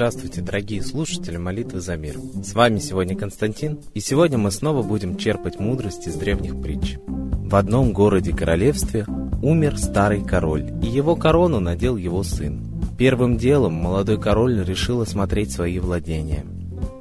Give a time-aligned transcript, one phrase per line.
[0.00, 2.16] Здравствуйте, дорогие слушатели молитвы за мир.
[2.44, 6.96] С вами сегодня Константин, и сегодня мы снова будем черпать мудрость из древних притч.
[7.06, 9.06] В одном городе-королевстве
[9.42, 12.60] умер старый король, и его корону надел его сын.
[12.98, 16.44] Первым делом молодой король решил осмотреть свои владения.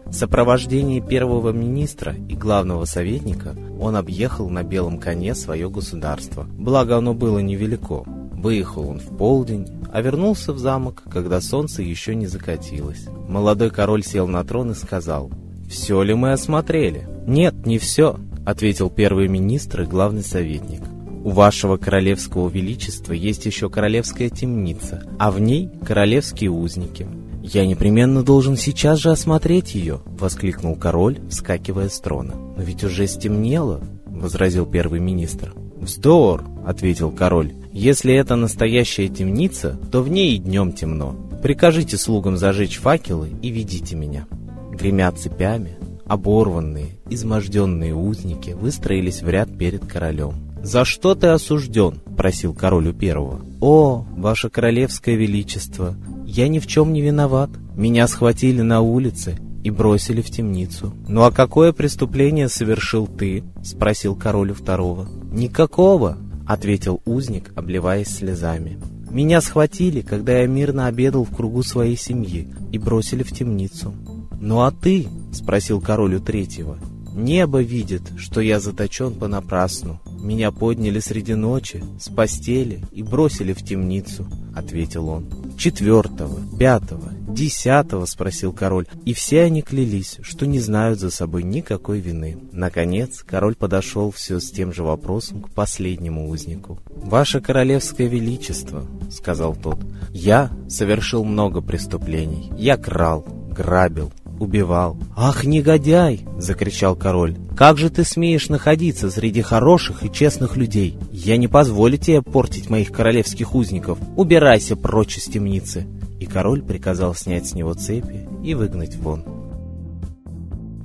[0.09, 6.97] В сопровождении первого министра и главного советника он объехал на белом коне свое государство, благо
[6.97, 8.03] оно было невелико.
[8.33, 13.05] Выехал он в полдень, а вернулся в замок, когда солнце еще не закатилось.
[13.27, 15.29] Молодой король сел на трон и сказал,
[15.69, 20.81] «Все ли мы осмотрели?» «Нет, не все»,— ответил первый министр и главный советник.
[21.23, 27.18] «У вашего королевского величества есть еще королевская темница, а в ней королевские узники».
[27.41, 32.35] «Я непременно должен сейчас же осмотреть ее!»— воскликнул король, вскакивая с трона.
[32.35, 35.53] «Но ведь уже стемнело!»— возразил первый министр.
[35.77, 37.53] «Вздор!»— ответил король.
[37.71, 41.15] «Если это настоящая темница, то в ней и днем темно.
[41.41, 44.27] Прикажите слугам зажечь факелы и ведите меня».
[44.71, 50.33] Гремя цепями, оборванные, изможденные узники выстроились в ряд перед королем.
[50.61, 53.41] «За что ты осужден?»— просил король у первого.
[53.61, 55.95] «О, ваше королевское величество,
[56.29, 57.49] я ни в чем не виноват.
[57.75, 60.93] Меня схватили на улице и бросили в темницу.
[61.07, 65.07] «Ну а какое преступление совершил ты?»— спросил король второго.
[65.31, 68.79] «Никакого»,— ответил узник, обливаясь слезами.
[69.09, 73.93] «Меня схватили, когда я мирно обедал в кругу своей семьи, и бросили в темницу».
[74.39, 76.77] «Ну а ты?»— спросил король у третьего.
[77.15, 79.99] «Небо видит, что я заточен понапрасну.
[80.21, 85.25] Меня подняли среди ночи, с постели и бросили в темницу»,— ответил он.
[85.59, 88.87] «Четвертого, пятого, десятого?»— спросил король.
[89.03, 92.37] И все они клялись, что не знают за собой никакой вины.
[92.53, 96.79] Наконец, король подошел все с тем же вопросом к последнему узнику.
[96.89, 99.79] «Ваше королевское величество»,— сказал тот,—
[100.11, 102.53] «я совершил много преступлений.
[102.57, 104.97] Я крал, грабил, убивал.
[105.15, 107.37] «Ах, негодяй!»— закричал король.
[107.55, 110.97] «Как же ты смеешь находиться среди хороших и честных людей?
[111.11, 113.97] Я не позволю тебе портить моих королевских узников.
[114.15, 115.87] Убирайся прочь из темницы!»
[116.19, 119.38] И король приказал снять с него цепи и выгнать вон.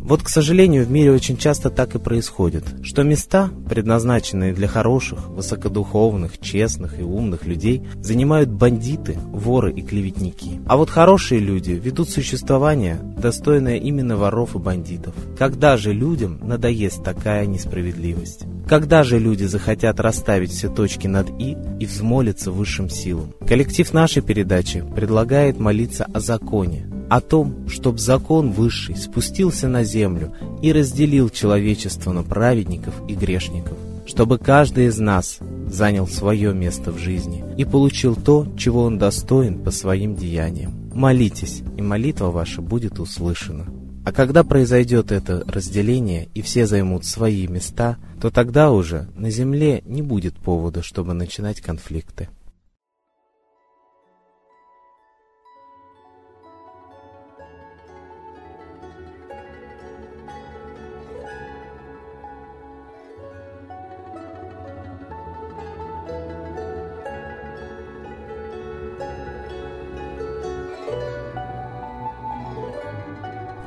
[0.05, 5.31] Вот, к сожалению, в мире очень часто так и происходит, что места, предназначенные для хороших,
[5.31, 10.61] высокодуховных, честных и умных людей, занимают бандиты, воры и клеветники.
[10.67, 15.15] А вот хорошие люди ведут существование, достойное именно воров и бандитов.
[15.39, 18.43] Когда же людям надоест такая несправедливость?
[18.69, 23.33] Когда же люди захотят расставить все точки над «и» и взмолиться высшим силам?
[23.47, 30.35] Коллектив нашей передачи предлагает молиться о законе, о том, чтобы закон высший спустился на землю
[30.63, 35.39] и разделил человечество на праведников и грешников, чтобы каждый из нас
[35.69, 40.91] занял свое место в жизни и получил то, чего он достоин по своим деяниям.
[40.93, 43.67] Молитесь, и молитва ваша будет услышана.
[44.05, 49.85] А когда произойдет это разделение и все займут свои места, то тогда уже на земле
[49.87, 52.29] не будет повода, чтобы начинать конфликты.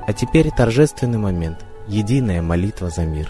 [0.07, 1.65] А теперь торжественный момент.
[1.87, 3.29] Единая молитва за мир.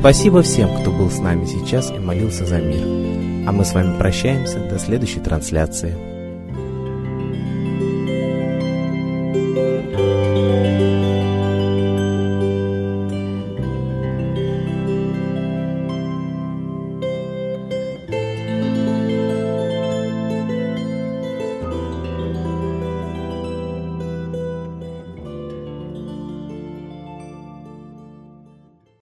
[0.00, 3.46] Спасибо всем, кто был с нами сейчас и молился за мир.
[3.46, 6.09] А мы с вами прощаемся до следующей трансляции.